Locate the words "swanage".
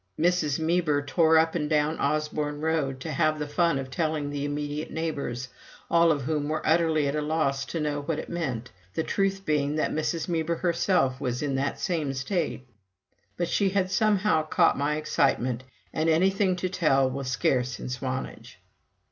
17.87-18.57